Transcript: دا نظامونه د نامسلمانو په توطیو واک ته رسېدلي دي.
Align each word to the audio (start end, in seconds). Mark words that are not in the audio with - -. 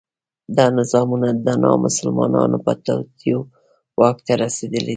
دا 0.57 0.65
نظامونه 0.79 1.27
د 1.45 1.47
نامسلمانو 1.63 2.57
په 2.65 2.73
توطیو 2.85 3.39
واک 3.99 4.17
ته 4.25 4.33
رسېدلي 4.43 4.81
دي. 4.85 4.89